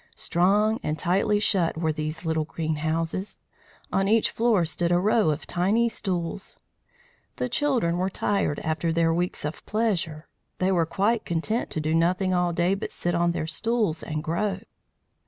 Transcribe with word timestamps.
Strong 0.15 0.79
and 0.81 0.97
tightly 0.97 1.39
shut 1.39 1.77
were 1.77 1.93
these 1.93 2.25
little 2.25 2.43
green 2.45 2.77
houses; 2.77 3.37
on 3.93 4.07
each 4.07 4.31
floor 4.31 4.65
stood 4.65 4.91
a 4.91 4.97
row 4.97 5.29
of 5.29 5.45
tiny 5.45 5.87
stools. 5.87 6.57
The 7.35 7.47
children 7.47 7.97
were 7.99 8.09
tired 8.09 8.57
after 8.61 8.91
their 8.91 9.13
weeks 9.13 9.45
of 9.45 9.63
pleasure. 9.67 10.27
They 10.57 10.71
were 10.71 10.87
quite 10.87 11.23
content 11.23 11.69
to 11.69 11.79
do 11.79 11.93
nothing 11.93 12.33
all 12.33 12.51
day 12.51 12.73
but 12.73 12.91
sit 12.91 13.13
on 13.13 13.31
their 13.33 13.45
stools 13.45 14.01
and 14.01 14.23
grow. 14.23 14.61